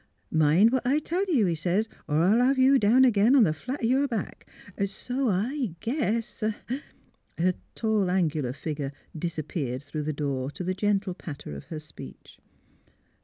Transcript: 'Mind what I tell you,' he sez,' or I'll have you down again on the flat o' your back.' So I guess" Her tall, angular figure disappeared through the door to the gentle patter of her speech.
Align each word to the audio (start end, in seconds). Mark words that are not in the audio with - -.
'Mind 0.31 0.71
what 0.71 0.81
I 0.83 0.97
tell 0.97 1.23
you,' 1.25 1.45
he 1.45 1.53
sez,' 1.53 1.87
or 2.09 2.23
I'll 2.23 2.43
have 2.43 2.57
you 2.57 2.79
down 2.79 3.05
again 3.05 3.35
on 3.35 3.43
the 3.43 3.53
flat 3.53 3.81
o' 3.83 3.85
your 3.85 4.07
back.' 4.07 4.47
So 4.87 5.29
I 5.29 5.75
guess" 5.79 6.43
Her 7.37 7.53
tall, 7.75 8.09
angular 8.09 8.51
figure 8.53 8.93
disappeared 9.15 9.83
through 9.83 10.01
the 10.01 10.11
door 10.11 10.49
to 10.49 10.63
the 10.63 10.73
gentle 10.73 11.13
patter 11.13 11.55
of 11.55 11.65
her 11.65 11.77
speech. 11.77 12.39